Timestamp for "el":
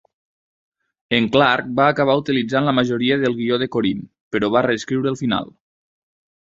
5.15-5.23